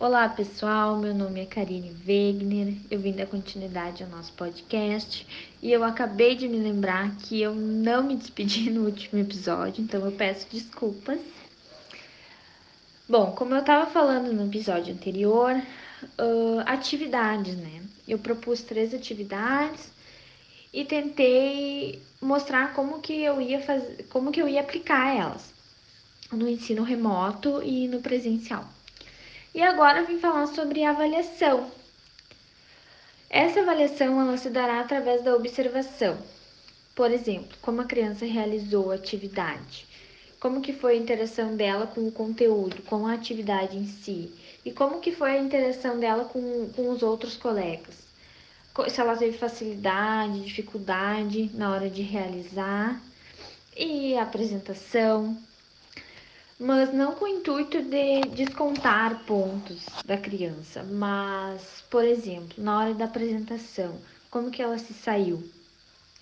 [0.00, 5.26] Olá pessoal, meu nome é Karine Wegner, eu vim dar continuidade ao nosso podcast
[5.62, 10.02] e eu acabei de me lembrar que eu não me despedi no último episódio, então
[10.02, 11.20] eu peço desculpas.
[13.06, 17.82] Bom, como eu estava falando no episódio anterior, uh, atividades, né?
[18.08, 19.92] Eu propus três atividades
[20.72, 25.52] e tentei mostrar como que eu ia fazer, como que eu ia aplicar elas
[26.32, 28.66] no ensino remoto e no presencial.
[29.54, 31.70] E agora eu vim falar sobre avaliação.
[33.28, 36.18] Essa avaliação ela se dará através da observação.
[36.94, 39.86] Por exemplo, como a criança realizou a atividade,
[40.38, 44.32] como que foi a interação dela com o conteúdo, com a atividade em si,
[44.64, 47.94] e como que foi a interação dela com, com os outros colegas.
[48.88, 53.00] Se ela teve facilidade, dificuldade na hora de realizar,
[53.76, 55.36] e a apresentação,
[56.60, 62.94] mas não com o intuito de descontar pontos da criança, mas, por exemplo, na hora
[62.94, 63.98] da apresentação,
[64.30, 65.42] como que ela se saiu?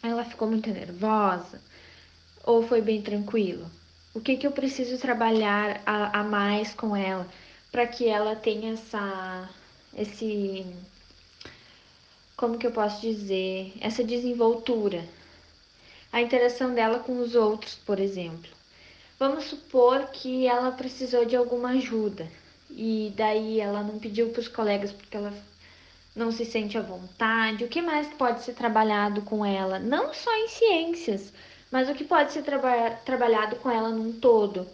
[0.00, 1.60] Ela ficou muito nervosa
[2.44, 3.68] ou foi bem tranquilo?
[4.14, 7.26] O que que eu preciso trabalhar a, a mais com ela
[7.72, 9.50] para que ela tenha essa
[9.92, 10.64] esse
[12.36, 15.04] como que eu posso dizer, essa desenvoltura?
[16.12, 18.57] A interação dela com os outros, por exemplo
[19.18, 22.30] Vamos supor que ela precisou de alguma ajuda
[22.70, 25.34] e daí ela não pediu para os colegas porque ela
[26.14, 27.64] não se sente à vontade.
[27.64, 29.80] O que mais pode ser trabalhado com ela?
[29.80, 31.32] Não só em ciências,
[31.68, 34.68] mas o que pode ser traba trabalhado com ela num todo?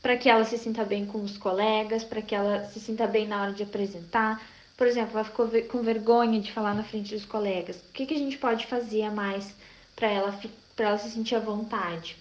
[0.00, 3.28] Para que ela se sinta bem com os colegas, para que ela se sinta bem
[3.28, 4.40] na hora de apresentar.
[4.78, 7.76] Por exemplo, ela ficou com vergonha de falar na frente dos colegas.
[7.76, 9.54] O que, que a gente pode fazer a mais
[9.94, 10.40] para ela,
[10.78, 12.16] ela se sentir à vontade?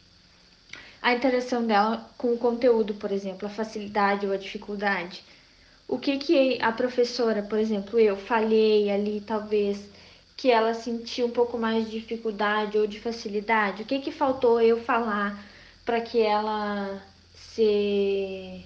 [1.01, 5.23] A interação dela com o conteúdo, por exemplo, a facilidade ou a dificuldade.
[5.87, 9.79] O que que a professora, por exemplo, eu falhei ali, talvez,
[10.37, 13.83] que ela sentiu um pouco mais de dificuldade ou de facilidade?
[13.83, 15.43] O que que faltou eu falar
[15.85, 17.01] para que ela
[17.33, 18.63] se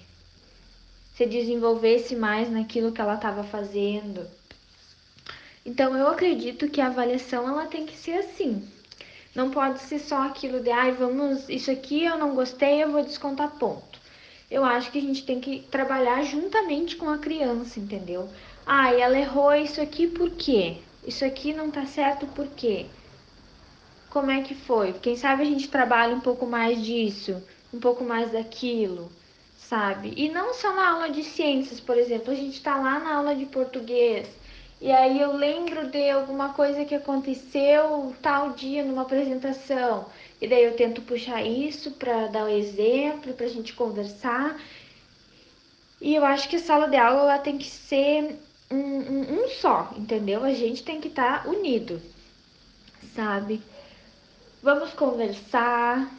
[1.16, 4.26] se desenvolvesse mais naquilo que ela estava fazendo?
[5.64, 8.68] Então eu acredito que a avaliação ela tem que ser assim,
[9.34, 13.02] não pode ser só aquilo de, ai, vamos, isso aqui eu não gostei, eu vou
[13.02, 13.98] descontar ponto.
[14.50, 18.28] Eu acho que a gente tem que trabalhar juntamente com a criança, entendeu?
[18.64, 20.78] Ai, ela errou isso aqui por quê?
[21.04, 22.86] Isso aqui não tá certo por quê?
[24.08, 24.92] Como é que foi?
[24.92, 27.42] Quem sabe a gente trabalha um pouco mais disso,
[27.72, 29.10] um pouco mais daquilo,
[29.56, 30.14] sabe?
[30.16, 33.34] E não só na aula de ciências, por exemplo, a gente tá lá na aula
[33.34, 34.28] de português
[34.80, 40.06] e aí eu lembro de alguma coisa que aconteceu tal dia numa apresentação.
[40.40, 44.60] E daí eu tento puxar isso para dar o um exemplo, para a gente conversar.
[46.00, 48.38] E eu acho que a sala de aula ela tem que ser
[48.70, 50.44] um, um, um só, entendeu?
[50.44, 52.02] A gente tem que estar tá unido,
[53.14, 53.62] sabe?
[54.62, 56.10] Vamos conversar,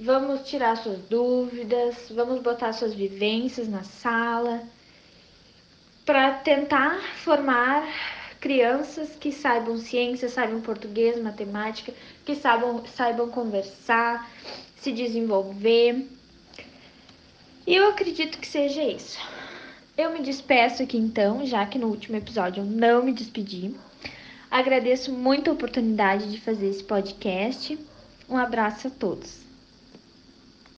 [0.00, 4.62] vamos tirar suas dúvidas, vamos botar suas vivências na sala
[6.04, 7.86] para tentar formar
[8.40, 11.94] crianças que saibam ciência, saibam português, matemática,
[12.24, 14.30] que saibam, saibam conversar,
[14.76, 16.06] se desenvolver.
[17.66, 19.18] E eu acredito que seja isso.
[19.96, 23.74] Eu me despeço aqui então, já que no último episódio eu não me despedi.
[24.50, 27.78] Agradeço muito a oportunidade de fazer esse podcast.
[28.28, 29.44] Um abraço a todos.